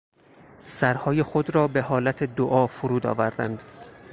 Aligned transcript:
سرهای 0.65 1.23
خود 1.23 1.49
را 1.55 1.67
بهحالت 1.67 2.23
دعا 2.23 2.67
فرود 2.67 3.07
آوردند. 3.07 3.63